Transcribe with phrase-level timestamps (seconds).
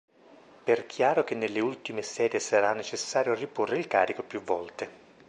[0.63, 4.89] Per chiaro che nelle ultime serie sarà necessario riporre il carico più volte.